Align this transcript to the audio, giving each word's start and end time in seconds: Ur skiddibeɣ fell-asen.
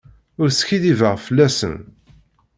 Ur 0.41 0.49
skiddibeɣ 0.51 1.15
fell-asen. 1.25 1.75